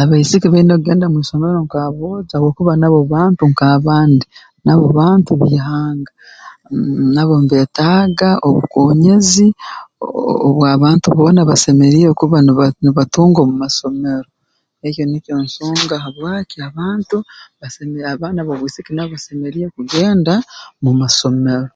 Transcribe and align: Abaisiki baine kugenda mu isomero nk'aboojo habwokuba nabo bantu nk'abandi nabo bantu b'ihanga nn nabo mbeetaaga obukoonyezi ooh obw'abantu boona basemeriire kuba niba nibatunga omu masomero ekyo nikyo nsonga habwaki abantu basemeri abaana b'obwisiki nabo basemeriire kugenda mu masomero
Abaisiki 0.00 0.46
baine 0.48 0.72
kugenda 0.78 1.06
mu 1.12 1.18
isomero 1.24 1.58
nk'aboojo 1.66 2.32
habwokuba 2.34 2.72
nabo 2.80 3.00
bantu 3.14 3.42
nk'abandi 3.52 4.24
nabo 4.64 4.86
bantu 5.00 5.30
b'ihanga 5.40 6.12
nn 6.72 7.06
nabo 7.14 7.34
mbeetaaga 7.42 8.30
obukoonyezi 8.46 9.46
ooh 10.04 10.38
obw'abantu 10.48 11.06
boona 11.16 11.48
basemeriire 11.50 12.10
kuba 12.20 12.36
niba 12.42 12.66
nibatunga 12.82 13.38
omu 13.42 13.54
masomero 13.64 14.28
ekyo 14.86 15.04
nikyo 15.06 15.34
nsonga 15.44 15.94
habwaki 16.04 16.56
abantu 16.68 17.16
basemeri 17.60 18.04
abaana 18.10 18.40
b'obwisiki 18.46 18.90
nabo 18.92 19.08
basemeriire 19.14 19.68
kugenda 19.76 20.34
mu 20.82 20.92
masomero 21.00 21.66